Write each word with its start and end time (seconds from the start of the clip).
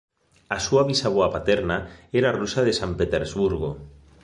A 0.55 0.57
súa 0.65 0.83
bisavoa 0.89 1.31
paterna 1.35 1.77
era 2.19 2.35
rusa 2.39 2.61
de 2.67 2.73
San 2.79 2.91
Petersburgo. 2.99 3.69